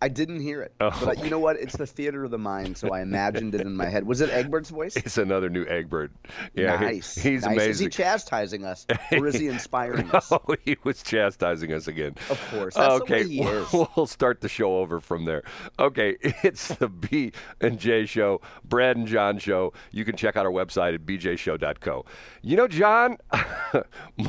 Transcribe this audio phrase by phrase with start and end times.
[0.00, 0.90] I didn't hear it, Oh.
[1.04, 1.56] but you know what?
[1.56, 4.06] It's the theater of the mind, so I imagined it in my head.
[4.06, 4.96] Was it Egbert's voice?
[5.08, 6.12] It's another new Egbert.
[6.54, 7.14] Yeah, he- nice.
[7.16, 7.60] he's nice.
[7.62, 10.30] Is he chastising us, or is he inspiring us?
[10.32, 12.14] Oh, he was chastising us again.
[12.30, 15.42] Of course, that's okay, he we'll start the show over from there.
[15.78, 19.72] Okay, it's the B and J show, Brad and John show.
[19.90, 22.04] You can check out our website at bjshow.co.
[22.42, 23.16] You know, John,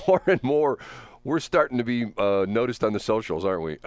[0.08, 0.80] more and more,
[1.24, 3.78] we're starting to be uh, noticed on the socials, aren't we?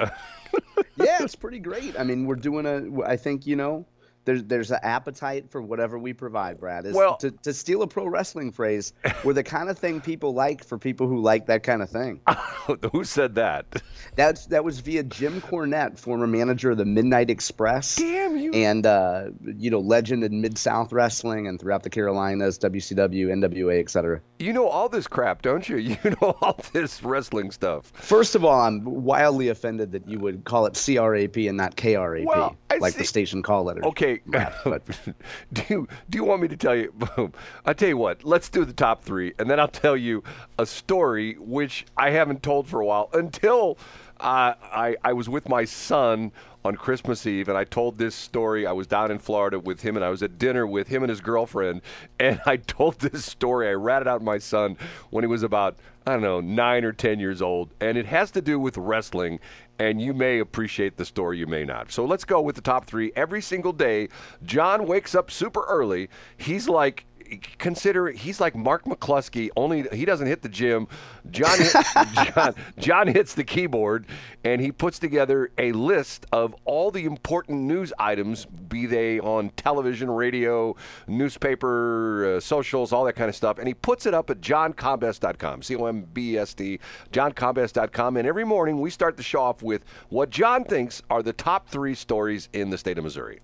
[0.97, 1.99] yeah, it's pretty great.
[1.99, 3.03] I mean, we're doing a.
[3.07, 3.87] I think you know,
[4.25, 6.61] there's there's an appetite for whatever we provide.
[6.61, 8.93] Brad is Well- to to steal a pro wrestling phrase.
[9.25, 12.21] We're the kind of thing people like for people who like that kind of thing.
[12.93, 13.67] Who said that?
[14.15, 17.97] That's that was via Jim Cornette, former manager of the Midnight Express.
[17.97, 18.22] Damn.
[18.55, 23.81] And uh, you know, legend in Mid South wrestling and throughout the Carolinas, WCW, NWA,
[23.81, 24.21] etc.
[24.39, 25.77] You know all this crap, don't you?
[25.93, 27.93] You know all this wrestling stuff.
[27.95, 32.25] First of all, I'm wildly offended that you would call it CRAP and not KRAP,
[32.25, 33.85] Well, like see- the station call letters.
[33.85, 34.83] Okay, but-
[35.53, 36.93] do you do you want me to tell you?
[36.93, 37.33] Boom?
[37.67, 38.25] I tell you what.
[38.25, 40.23] Let's do the top three, and then I'll tell you
[40.59, 43.79] a story which I haven't told for a while until
[44.23, 46.33] I I was with my son
[46.65, 48.67] on Christmas Eve, and I told this story.
[48.67, 51.11] I was down in Florida with him, and I was at dinner with him and
[51.11, 51.83] his girlfriend,
[52.21, 53.69] and I told this story.
[53.69, 54.77] I ratted out my son
[55.11, 58.31] when he was about I don't know nine or ten years old, and it has
[58.33, 59.41] to do with wrestling.
[59.79, 61.91] And you may appreciate the story, you may not.
[61.91, 63.11] So let's go with the top three.
[63.17, 64.11] Every single day,
[64.45, 66.09] John wakes up super early.
[66.37, 67.05] He's like
[67.37, 70.89] consider he's like Mark McCluskey, only he doesn't hit the gym.
[71.31, 71.75] John, hit,
[72.35, 74.07] John John hits the keyboard
[74.45, 79.51] and he puts together a list of all the important news items, be they on
[79.51, 80.77] television, radio,
[81.07, 85.63] newspaper, uh, socials, all that kind of stuff, and he puts it up at johncombest.com.
[85.63, 86.81] C O M B S T,
[87.13, 88.17] johncombest.com.
[88.17, 91.69] And every morning we start the show off with what John thinks are the top
[91.69, 93.41] three stories in the state of Missouri.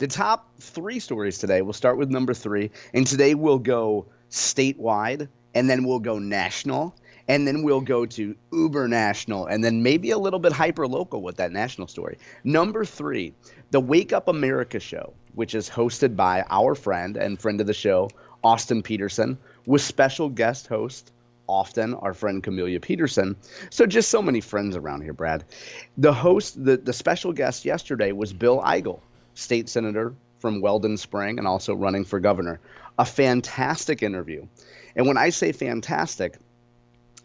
[0.00, 1.60] The top three stories today.
[1.60, 6.96] We'll start with number three, and today we'll go statewide, and then we'll go national,
[7.28, 11.20] and then we'll go to uber national, and then maybe a little bit hyper local
[11.20, 12.16] with that national story.
[12.44, 13.34] Number three,
[13.72, 17.74] the Wake Up America show, which is hosted by our friend and friend of the
[17.74, 18.08] show,
[18.42, 21.12] Austin Petersen, with special guest host
[21.46, 23.36] often our friend Camelia Peterson.
[23.68, 25.44] So just so many friends around here, Brad.
[25.98, 29.00] The host, the, the special guest yesterday was Bill Eigel,
[29.34, 32.60] state senator from Weldon Spring and also running for governor.
[32.98, 34.46] A fantastic interview.
[34.96, 36.36] And when I say fantastic,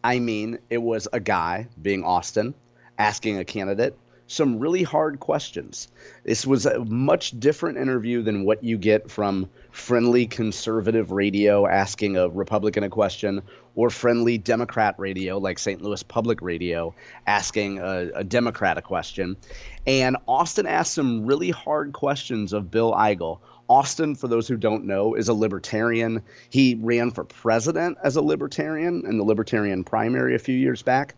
[0.03, 2.53] I mean it was a guy being Austin
[2.97, 3.97] asking a candidate
[4.27, 5.87] some really hard questions.
[6.23, 12.17] This was a much different interview than what you get from friendly conservative radio asking
[12.17, 13.41] a Republican a question
[13.75, 15.81] or friendly Democrat radio like St.
[15.81, 16.95] Louis Public Radio
[17.27, 19.35] asking a, a Democrat a question.
[19.85, 23.39] And Austin asked some really hard questions of Bill Eigel.
[23.67, 26.21] Austin, for those who don't know, is a libertarian.
[26.49, 31.15] He ran for president as a libertarian in the libertarian primary a few years back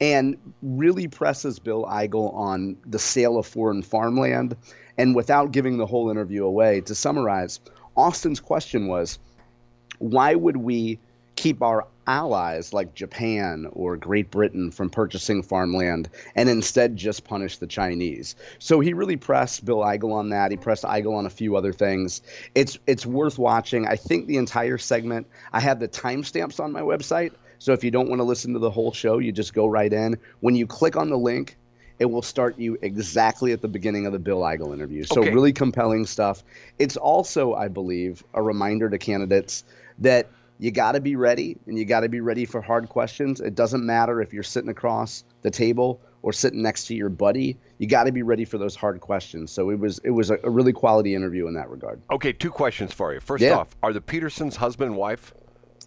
[0.00, 4.56] and really presses Bill Eigel on the sale of foreign farmland.
[4.98, 7.60] And without giving the whole interview away, to summarize,
[7.96, 9.18] Austin's question was
[9.98, 10.98] why would we
[11.36, 17.58] keep our allies like Japan or Great Britain from purchasing farmland and instead just punish
[17.58, 18.36] the Chinese.
[18.58, 20.50] So he really pressed Bill Eigel on that.
[20.50, 22.22] He pressed Eigel on a few other things.
[22.54, 23.86] It's it's worth watching.
[23.86, 25.26] I think the entire segment.
[25.52, 27.32] I have the timestamps on my website.
[27.58, 29.92] So if you don't want to listen to the whole show, you just go right
[29.92, 30.18] in.
[30.40, 31.56] When you click on the link,
[31.98, 35.04] it will start you exactly at the beginning of the Bill Eigel interview.
[35.04, 35.32] So Okay.
[35.32, 36.44] really compelling stuff.
[36.78, 39.64] It's also, I believe, a reminder to candidates
[39.98, 40.28] that
[40.58, 43.40] you got to be ready and you got to be ready for hard questions.
[43.40, 47.58] It doesn't matter if you're sitting across the table or sitting next to your buddy.
[47.78, 49.52] You got to be ready for those hard questions.
[49.52, 52.02] So it was it was a, really quality interview in that regard.
[52.10, 53.20] Okay, two questions for you.
[53.20, 53.56] First Yeah.
[53.56, 55.32] off, are the Petersons husband and wife?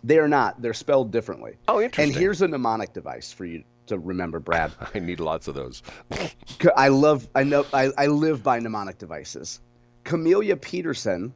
[0.04, 0.62] They are not.
[0.62, 1.58] They're spelled differently.
[1.68, 2.14] Oh, interesting.
[2.14, 4.72] And here's a mnemonic device for you to remember, Brad.
[4.94, 5.84] I need lots of those.
[6.78, 9.60] I love, I know, I, I live by mnemonic devices.
[10.06, 11.34] Camelia Peterson,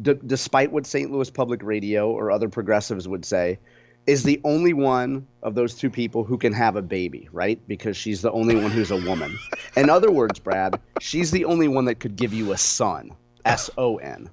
[0.00, 1.10] d- despite what St.
[1.10, 3.58] Louis Public Radio or other progressives would say,
[4.06, 7.60] is the only one of those two people who can have a baby, right?
[7.68, 9.38] Because she's the only one who's a woman.
[9.76, 13.12] In other words, Brad, she's the only one that could give you a son,
[13.44, 14.28] S O N.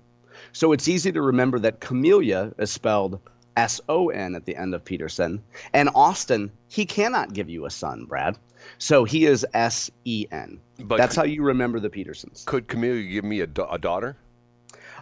[0.53, 3.19] So it's easy to remember that Camellia is spelled
[3.57, 5.43] S O N at the end of Peterson.
[5.73, 8.37] And Austin, he cannot give you a son, Brad.
[8.77, 10.59] So he is S E N.
[10.77, 12.43] That's how you remember the Petersons.
[12.45, 14.17] Could Camille give me a, da- a daughter?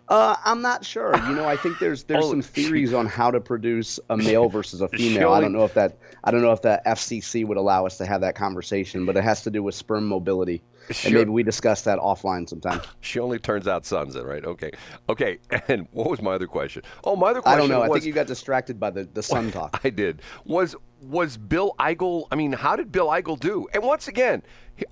[0.10, 1.16] Uh, I'm not sure.
[1.28, 4.48] You know, I think there's there's oh, some theories on how to produce a male
[4.48, 5.34] versus a female.
[5.34, 8.06] I don't know if that I don't know if the FCC would allow us to
[8.06, 10.62] have that conversation, but it has to do with sperm mobility.
[10.92, 11.10] Sure.
[11.10, 12.80] And maybe we discuss that offline sometime.
[13.02, 14.46] She only turns out sons, then, right?
[14.46, 14.72] Okay,
[15.10, 15.40] okay.
[15.68, 16.84] And what was my other question?
[17.04, 17.58] Oh, my other question.
[17.58, 17.82] I don't know.
[17.82, 19.82] Was, I think you got distracted by the the sun talk.
[19.84, 20.22] I did.
[20.46, 22.28] Was was Bill Eigel?
[22.32, 23.68] I mean, how did Bill Eigel do?
[23.74, 24.42] And once again,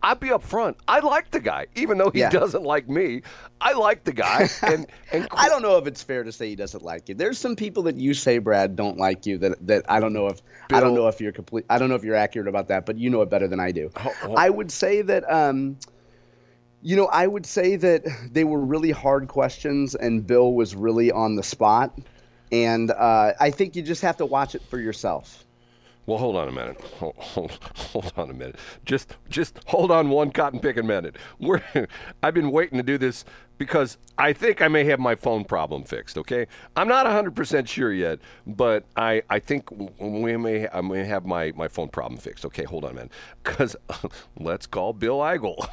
[0.01, 0.77] I'll be up front.
[0.87, 2.29] I like the guy, even though he yeah.
[2.29, 3.21] doesn't like me.
[3.61, 6.55] I like the guy, and, and I don't know if it's fair to say he
[6.55, 7.15] doesn't like you.
[7.15, 9.37] There's some people that you say, Brad, don't like you.
[9.37, 11.65] That that I don't know if Bill, I don't know if you're complete.
[11.69, 13.71] I don't know if you're accurate about that, but you know it better than I
[13.71, 13.91] do.
[13.97, 14.35] Oh, oh.
[14.35, 15.31] I would say that.
[15.31, 15.77] Um,
[16.81, 21.11] you know, I would say that they were really hard questions, and Bill was really
[21.11, 21.97] on the spot.
[22.51, 25.45] And uh, I think you just have to watch it for yourself.
[26.05, 26.79] Well, hold on a minute.
[26.99, 28.57] Hold, hold, hold, on a minute.
[28.85, 31.15] Just just hold on one cotton picking minute.
[31.39, 31.61] We're
[32.23, 33.25] I've been waiting to do this
[33.57, 36.17] because I think I may have my phone problem fixed.
[36.17, 39.69] Okay, I'm not 100% sure yet, but I, I think
[39.99, 42.45] we may I may have my, my phone problem fixed.
[42.45, 43.11] Okay, hold on a minute.
[43.43, 43.75] Because
[44.39, 45.67] let's call Bill Eigel.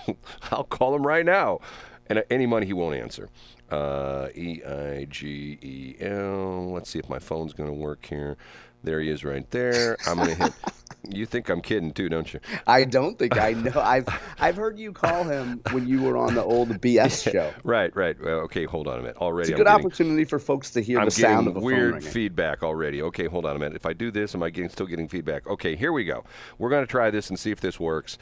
[0.50, 1.60] I'll call him right now,
[2.06, 3.28] and any money he won't answer.
[3.70, 6.72] Uh, e I G E L.
[6.72, 8.36] Let's see if my phone's going to work here.
[8.84, 9.96] There he is right there.
[10.06, 10.52] I'm going to hit.
[11.08, 12.38] You think I'm kidding too, don't you?
[12.64, 13.72] I don't think I know.
[13.74, 14.06] I've
[14.38, 17.52] I've heard you call him when you were on the old BS show.
[17.64, 18.16] right, right.
[18.22, 19.16] Well, okay, hold on a minute.
[19.16, 21.60] Already, it's a good getting, opportunity for folks to hear I'm the sound of a
[21.60, 23.02] weird feedback already.
[23.02, 23.74] Okay, hold on a minute.
[23.74, 25.46] If I do this, am I getting still getting feedback?
[25.48, 26.22] Okay, here we go.
[26.58, 28.16] We're going to try this and see if this works.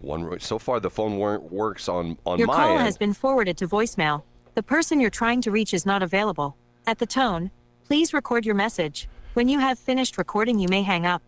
[0.00, 2.82] One so far the phone works on on Your my call end.
[2.82, 4.22] has been forwarded to voicemail.
[4.54, 6.56] The person you're trying to reach is not available.
[6.86, 7.50] At the tone,
[7.88, 9.08] Please record your message.
[9.32, 11.22] When you have finished recording, you may hang up.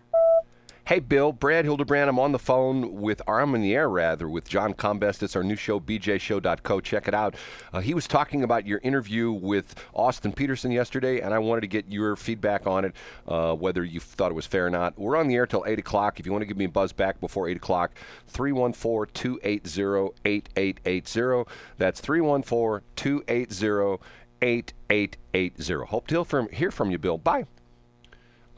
[0.91, 2.11] Hey, Bill, Brad Hildebrand.
[2.11, 5.23] I'm on the phone with, or I'm in the air rather, with John Combest.
[5.23, 6.81] It's our new show, bjshow.co.
[6.81, 7.37] Check it out.
[7.73, 11.69] Uh, he was talking about your interview with Austin Petersen yesterday, and I wanted to
[11.69, 12.97] get your feedback on it,
[13.29, 14.99] uh, whether you thought it was fair or not.
[14.99, 16.19] We're on the air till 8 o'clock.
[16.19, 17.93] If you want to give me a buzz back before 8 o'clock,
[18.27, 21.49] 314 280 8880.
[21.79, 24.03] That's 314 280
[24.43, 25.87] 8880.
[25.87, 27.17] Hope to hear from you, Bill.
[27.17, 27.45] Bye.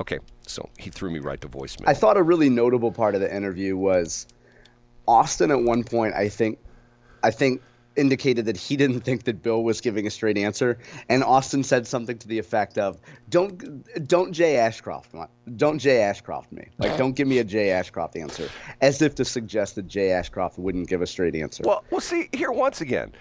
[0.02, 0.18] Okay,
[0.48, 1.84] so he threw me right to voicemail.
[1.86, 4.26] I thought a really notable part of the interview was
[5.06, 6.58] Austin at one point, I think,
[7.22, 7.62] I think
[7.94, 10.78] indicated that he didn't think that Bill was giving a straight answer,
[11.08, 15.14] and Austin said something to the effect of, "Don't, don't Jay Ashcroft,
[15.54, 18.48] don't Jay Ashcroft me, like don't give me a Jay Ashcroft answer,"
[18.80, 21.62] as if to suggest that Jay Ashcroft wouldn't give a straight answer.
[21.64, 23.12] Well, well, see here once again,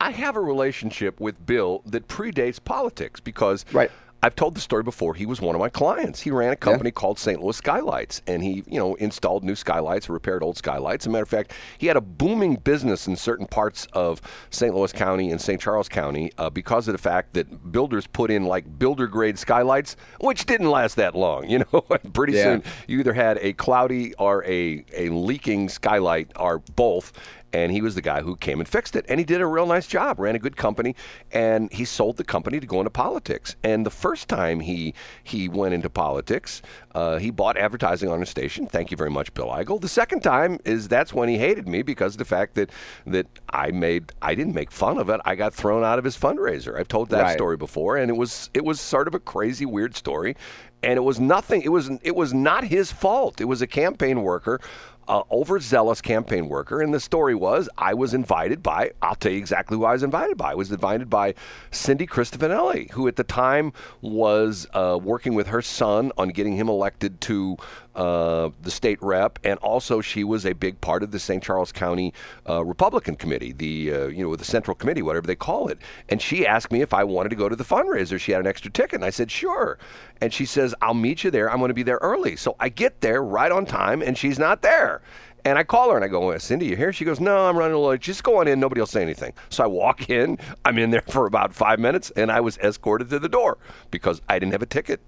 [0.00, 3.90] I have a relationship with Bill that predates politics because right.
[4.24, 5.14] I've told the story before.
[5.14, 6.20] He was one of my clients.
[6.20, 6.92] He ran a company yeah.
[6.92, 7.42] called St.
[7.42, 11.04] Louis Skylights, and he, you know, installed new skylights, repaired old skylights.
[11.04, 14.72] As a matter of fact, he had a booming business in certain parts of St.
[14.74, 15.60] Louis County and St.
[15.60, 19.96] Charles County uh, because of the fact that builders put in like builder grade skylights,
[20.20, 21.48] which didn't last that long.
[21.50, 21.80] You know,
[22.12, 22.44] pretty yeah.
[22.44, 27.12] soon you either had a cloudy or a a leaking skylight or both,
[27.52, 29.04] and he was the guy who came and fixed it.
[29.08, 30.94] And he did a real nice job, ran a good company,
[31.30, 33.56] and he sold the company to go into politics.
[33.62, 36.62] And the first time he he went into politics,
[36.94, 38.66] uh, he bought advertising on a station.
[38.66, 39.80] Thank you very much, Bill Eigel.
[39.80, 42.70] The second time is that's when he hated me because of the fact that
[43.06, 45.20] that I made I didn't make fun of it.
[45.24, 46.78] I got thrown out of his fundraiser.
[46.78, 47.32] I've told that right.
[47.34, 50.36] story before, and it was it was sort of a crazy, weird story
[50.82, 51.62] and it was nothing.
[51.62, 53.40] It was it was not his fault.
[53.40, 54.60] It was a campaign worker
[55.08, 56.80] overzealous campaign worker.
[56.80, 60.02] And the story was I was invited by, I'll tell you exactly who I was
[60.02, 60.52] invited by.
[60.52, 61.34] I was invited by
[61.70, 66.68] Cindy Christofanelli, who at the time was uh, working with her son on getting him
[66.68, 67.56] elected to
[67.94, 71.42] uh, the state rep, and also she was a big part of the St.
[71.42, 72.12] Charles County
[72.48, 75.78] uh, Republican Committee, the uh, you know the Central Committee, whatever they call it.
[76.08, 78.18] And she asked me if I wanted to go to the fundraiser.
[78.20, 79.78] She had an extra ticket, and I said sure.
[80.20, 81.50] And she says I'll meet you there.
[81.50, 82.36] I'm going to be there early.
[82.36, 85.02] So I get there right on time, and she's not there.
[85.44, 86.92] And I call her and I go, Cindy, you here?
[86.92, 87.96] She goes, No, I'm running a little.
[87.96, 88.60] Just go on in.
[88.60, 89.32] Nobody will say anything.
[89.48, 90.38] So I walk in.
[90.64, 93.58] I'm in there for about five minutes, and I was escorted to the door
[93.90, 95.00] because I didn't have a ticket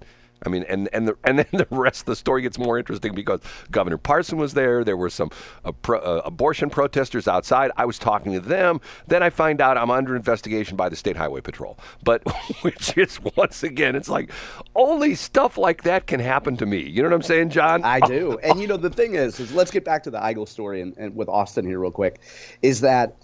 [0.45, 3.13] I mean, and and the, and then the rest of the story gets more interesting
[3.13, 4.83] because Governor Parson was there.
[4.83, 5.29] There were some
[5.63, 7.71] uh, pro, uh, abortion protesters outside.
[7.77, 8.81] I was talking to them.
[9.07, 11.79] Then I find out I'm under investigation by the State Highway Patrol.
[12.03, 12.23] But
[12.61, 14.31] which is once again, it's like
[14.75, 16.81] only stuff like that can happen to me.
[16.81, 17.83] You know what I'm saying, John?
[17.83, 18.37] I do.
[18.43, 20.95] and you know, the thing is, is let's get back to the Eigel story and,
[20.97, 22.21] and with Austin here real quick.
[22.61, 23.15] Is that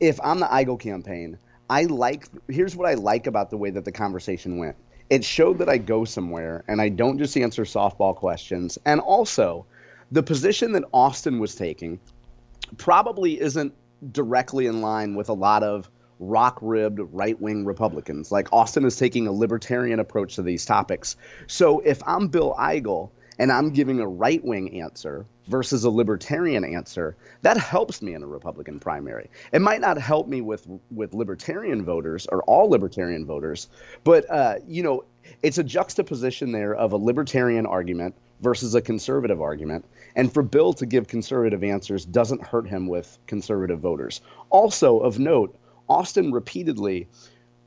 [0.00, 2.28] if I'm the Eigel campaign, I like.
[2.48, 4.76] Here's what I like about the way that the conversation went
[5.10, 8.78] it showed that I go somewhere and I don't just answer softball questions.
[8.84, 9.66] And also,
[10.10, 11.98] the position that Austin was taking
[12.76, 13.72] probably isn't
[14.12, 18.32] directly in line with a lot of rock ribbed right wing Republicans.
[18.32, 21.16] Like Austin is taking a libertarian approach to these topics.
[21.46, 26.64] So if I'm Bill Eigel and I'm giving a right wing answer versus a libertarian
[26.64, 29.30] answer, that helps me in a Republican primary.
[29.52, 33.68] It might not help me with with libertarian voters or all libertarian voters,
[34.04, 35.04] but uh, you know,
[35.42, 39.84] it's a juxtaposition there of a libertarian argument versus a conservative argument.
[40.14, 44.20] And for Bill to give conservative answers doesn't hurt him with conservative voters.
[44.50, 45.56] Also, of note,
[45.88, 47.08] Austin repeatedly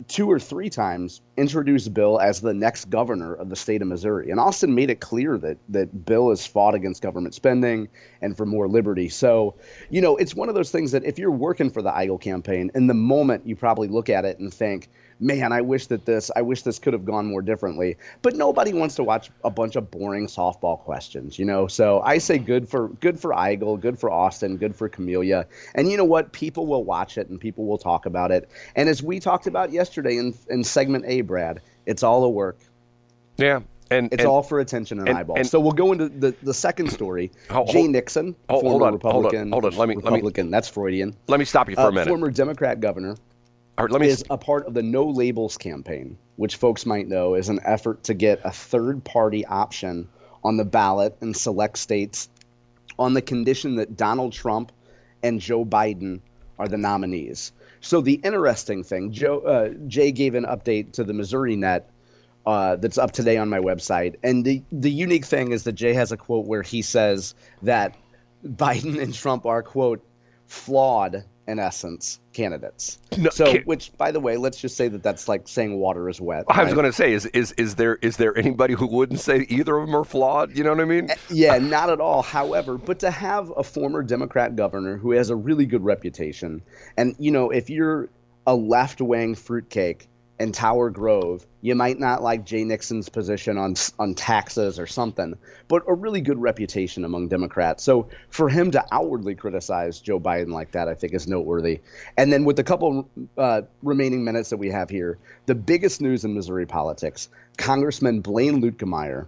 [0.08, 4.32] two or three times introduced Bill as the next governor of the state of Missouri.
[4.32, 7.89] And Austin made it clear that that Bill has fought against government spending
[8.22, 9.10] and for more liberty.
[9.10, 9.56] So,
[9.89, 12.72] you know, it's one of those things that if you're working for the Eigel campaign,
[12.75, 16.31] in the moment you probably look at it and think, man, I wish that this,
[16.35, 17.97] I wish this could have gone more differently.
[18.21, 21.67] But nobody wants to watch a bunch of boring softball questions, you know.
[21.67, 25.45] So I say good for good for Eigel, good for Austin, good for Camelia.
[25.75, 26.31] And you know what?
[26.31, 28.49] People will watch it and people will talk about it.
[28.75, 32.57] And as we talked about yesterday in in segment A, Brad, it's all a work.
[33.38, 35.39] Yeah, and it's and, all for attention and, and, eyeballs.
[35.39, 37.31] and- so we'll go into the, the second story.
[37.49, 39.75] Hold- Jay Nixon, hold- former hold on, hold on, Republican, hold on.
[39.77, 40.51] Let me- let me- Republican.
[40.51, 41.15] That's Freudian.
[41.27, 42.07] let me stop you for Uh, a minute.
[42.09, 43.15] former Democrat governor
[43.79, 44.07] Or let me.
[44.07, 48.03] is a part of the No Labels campaign, which folks might know is an effort
[48.03, 50.09] to get a third party option
[50.43, 52.29] on the ballot in select states
[52.98, 54.74] on the condition that Donald Trump
[55.24, 56.19] and Joe Biden
[56.57, 57.53] are the nominees.
[57.79, 61.83] So the interesting thing, Joe uh, Jay gave an update to the Missourinet
[62.45, 65.93] uh, that's up today on my website, and the the unique thing is that Jay
[65.93, 67.95] has a quote where he says that
[68.45, 70.03] Biden and Trump are quote
[70.48, 73.00] flawed in essence candidates.
[73.18, 76.08] No, so, can- which by the way, let's just say that that's like saying water
[76.08, 76.46] is wet.
[76.48, 76.75] I was right?
[76.75, 79.88] going to say, is is is there is there anybody who wouldn't say either of
[79.88, 80.56] them are flawed?
[80.56, 81.10] You know what I mean?
[81.10, 82.22] Eh, yeah, not at all.
[82.22, 86.62] However, but to have a former Democrat governor who has a really good reputation,
[86.98, 88.10] and you know, if you're
[88.48, 90.08] a left wing fruitcake
[90.39, 95.38] in Tower Grove, you might not like Jay Nixon's position on on taxes or something,
[95.67, 97.84] but a really good reputation among Democrats.
[97.84, 101.81] So for him to outwardly criticize Joe Biden like that, I think is noteworthy.
[102.17, 106.24] And then with the couple uh, remaining minutes that we have here, the biggest news
[106.24, 109.27] in Missouri politics: Congressman Blaine Luetkemeyer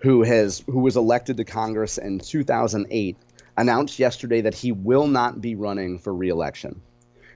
[0.00, 3.16] who has who was elected to Congress in 2008,
[3.56, 6.80] announced yesterday that he will not be running for reelection.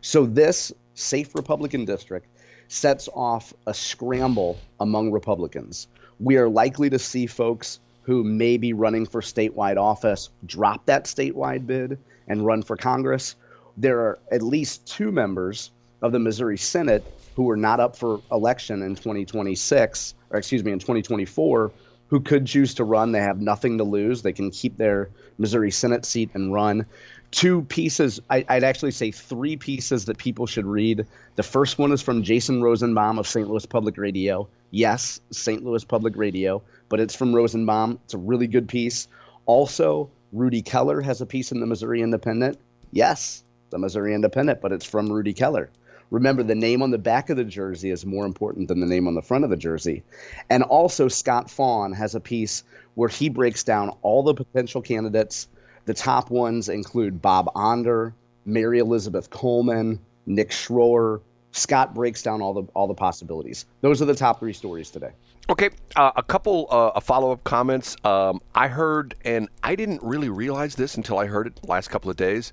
[0.00, 2.26] So this safe Republican district
[2.68, 5.88] sets off a scramble among Republicans.
[6.20, 11.04] We are likely to see folks who may be running for statewide office drop that
[11.04, 13.36] statewide bid and run for Congress.
[13.76, 15.70] There are at least two members
[16.02, 20.72] of the Missouri Senate who are not up for election in 2026, or excuse me,
[20.72, 21.72] in 2024,
[22.08, 23.12] who could choose to run.
[23.12, 24.22] They have nothing to lose.
[24.22, 26.86] They can keep their Missouri Senate seat and run.
[27.30, 31.06] Two pieces, I, I'd actually say three pieces that people should read.
[31.34, 33.48] The first one is from Jason Rosenbaum of St.
[33.48, 34.48] Louis Public Radio.
[34.70, 35.64] Yes, St.
[35.64, 37.98] Louis Public Radio, but it's from Rosenbaum.
[38.04, 39.08] It's a really good piece.
[39.46, 42.58] Also, Rudy Keller has a piece in the Missouri Independent.
[42.92, 45.70] Yes, the Missouri Independent, but it's from Rudy Keller.
[46.14, 49.08] Remember, the name on the back of the jersey is more important than the name
[49.08, 50.04] on the front of the jersey.
[50.48, 52.62] And also, Scott Faughn has a piece
[52.94, 55.48] where he breaks down all the potential candidates.
[55.86, 61.20] The top ones include Bob Onder, Mary Elizabeth Coleman, Nick Schroer.
[61.54, 63.66] Scott breaks down all the all the possibilities.
[63.80, 65.10] Those are the top three stories today.
[65.48, 67.96] Okay, uh, a couple uh, follow up comments.
[68.02, 72.10] Um, I heard, and I didn't really realize this until I heard it last couple
[72.10, 72.52] of days,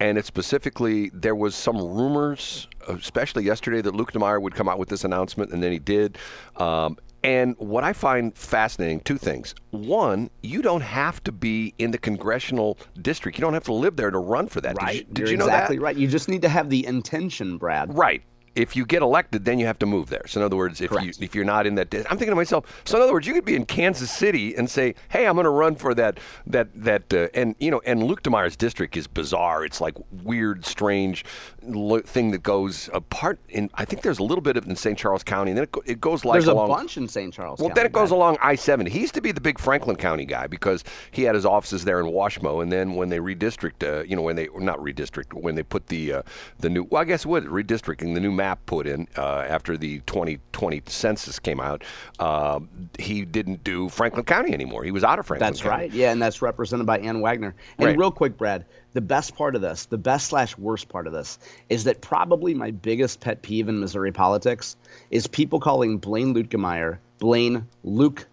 [0.00, 4.78] and it's specifically there was some rumors, especially yesterday, that Luke Nemeyer would come out
[4.78, 6.16] with this announcement, and then he did.
[6.56, 9.54] Um, and what I find fascinating, two things.
[9.72, 13.36] One, you don't have to be in the congressional district.
[13.36, 14.78] You don't have to live there to run for that.
[14.78, 15.82] Did you, did you know exactly that?
[15.82, 15.96] right.
[15.96, 17.94] You just need to have the intention, Brad.
[17.94, 18.22] Right.
[18.56, 20.26] If you get elected, then you have to move there.
[20.26, 22.82] So in other words, if you if you're not in that, I'm thinking to myself.
[22.84, 25.44] So in other words, you could be in Kansas City and say, "Hey, I'm going
[25.44, 29.06] to run for that that that," uh, and you know, and Luke DeMeyer's district is
[29.06, 29.64] bizarre.
[29.64, 31.24] It's like weird, strange
[31.62, 33.38] lo- thing that goes apart.
[33.48, 34.98] In I think there's a little bit of in St.
[34.98, 37.32] Charles County, and then it, go, it goes like There's a bunch in St.
[37.32, 37.60] Charles.
[37.60, 38.88] Well, County, then it goes along I-70.
[38.88, 42.00] He used to be the big Franklin County guy because he had his offices there
[42.00, 45.54] in Washmo, and then when they redistrict, uh, you know, when they not redistrict, when
[45.54, 46.22] they put the uh,
[46.58, 50.00] the new, well, I guess what redistricting, the new map put in uh, after the
[50.06, 51.84] 2020 census came out,
[52.18, 52.58] uh,
[52.98, 54.82] he didn't do Franklin County anymore.
[54.82, 55.50] He was out of Franklin.
[55.50, 55.70] That's County.
[55.82, 55.92] right.
[55.92, 57.54] Yeah, and that's represented by Ann Wagner.
[57.78, 57.98] And Right.
[57.98, 61.38] real quick, Brad, the best part of this, the best slash worst part of this,
[61.68, 64.76] is that probably my biggest pet peeve in Missouri politics
[65.10, 68.26] is people calling Blaine Luetkemeyer Blaine Luke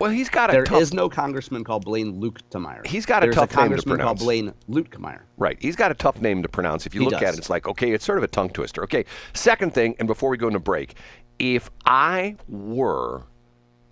[0.00, 2.82] Well, he's got a There tough- is no congressman called Blaine Luke Meyer.
[2.84, 4.22] He's got a There's tough a name to congressman called pronounce.
[4.22, 5.20] Blaine Luetkemeyer.
[5.38, 5.56] Right.
[5.60, 6.86] He's got a tough name to pronounce.
[6.86, 8.82] If you He look at it, it's like, okay, it's sort of a tongue twister.
[8.84, 9.04] Okay.
[9.32, 10.94] Second thing, and before we go into break,
[11.38, 13.22] if I were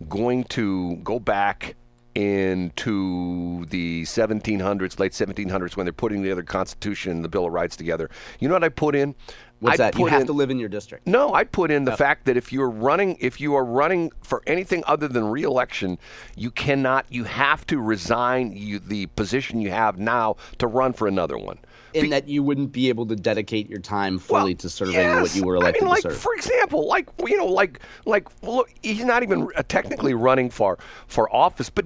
[0.09, 1.75] going to go back
[2.15, 7.53] into the 1700s, late 1700s, when they're putting the other Constitution and the Bill of
[7.53, 9.15] Rights together, you know what I put in?
[9.63, 9.99] What's I'd that?
[9.99, 11.07] You have in- to live in your district.
[11.07, 11.97] no, I'd put in the oh.
[11.97, 16.01] fact that if you're running, if you are running for anything other than reelection,
[16.35, 21.07] you cannot, you have to resign you, the position you have now to run for
[21.07, 21.59] another one.
[21.95, 25.23] In that you wouldn't be able to dedicate your time fully Well, to serving yes.
[25.23, 26.19] what you were elected I mean, like to serve.
[26.19, 31.33] for example, like you know, like like look, he's not even technically running for for
[31.33, 31.85] office, but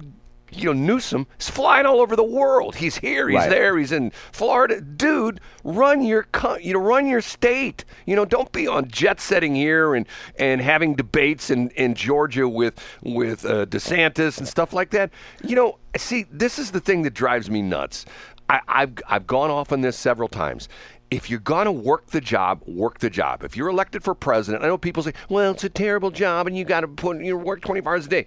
[0.51, 2.75] you know, Newsom is flying all over the world.
[2.75, 3.49] He's here, he's Right.
[3.49, 4.79] there, he's in Florida.
[4.81, 7.83] Dude, run your co- you know, run your state.
[8.05, 10.05] You know, don't be on jet setting here and
[10.39, 15.11] and having debates in in Georgia with with uh, DeSantis and stuff like that.
[15.43, 18.05] You know, see, this is the thing that drives me nuts.
[18.49, 20.69] I, I've I've gone off on this several times.
[21.09, 23.43] If you're gonna work the job, work the job.
[23.43, 26.57] If you're elected for president, I know people say, "Well, it's a terrible job, and
[26.57, 28.25] you got to put you work 24 hours a day."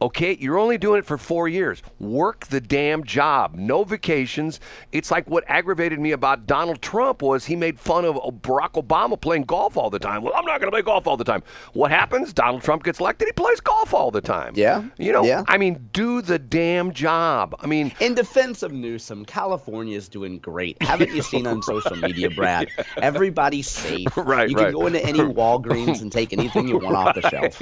[0.00, 1.80] Okay, you're only doing it for four years.
[2.00, 3.54] Work the damn job.
[3.54, 4.58] No vacations.
[4.90, 9.20] It's like what aggravated me about Donald Trump was he made fun of Barack Obama
[9.20, 10.22] playing golf all the time.
[10.24, 11.44] Well, I'm not going to play golf all the time.
[11.72, 12.32] What happens?
[12.32, 13.28] Donald Trump gets elected.
[13.28, 14.54] He plays golf all the time.
[14.56, 15.22] Yeah, You know.
[15.22, 15.44] yeah.
[15.46, 17.54] I mean, do the damn job.
[17.60, 20.82] I mean, In defense of Newsom, California is doing great.
[20.82, 22.68] Haven't you seen on social media, Brad?
[23.00, 24.08] Everybody's safe.
[24.16, 24.74] Right, You can right.
[24.74, 27.60] go into any Walgreens and take anything you want off the shelf.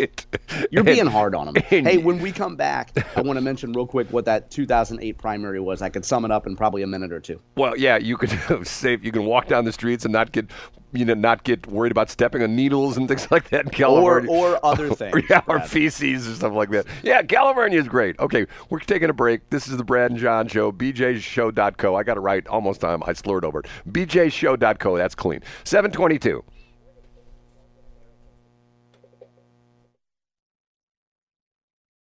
[0.70, 1.62] You're being hard on them.
[1.64, 5.60] Hey, when we come back, I want to mention real quick what that 2008 primary
[5.60, 5.80] was.
[5.82, 7.40] I could sum it up in probably a minute or two.
[7.56, 9.04] Well, yeah, you could save.
[9.04, 10.50] You can walk down the streets and not get,
[10.92, 13.70] you know, not get worried about stepping on needles and things like that in Or,
[13.70, 14.30] California.
[14.30, 15.22] or other things.
[15.30, 16.86] yeah, or feces or stuff like that.
[17.02, 18.18] Yeah, California is great.
[18.18, 19.48] Okay, we're taking a break.
[19.50, 21.94] This is the Brad and John Show, bjshow.co.
[21.94, 23.02] I got it right almost time.
[23.06, 23.66] I slurred over it.
[23.90, 24.96] bjshow.co.
[24.96, 25.40] That's clean.
[25.64, 26.42] 722.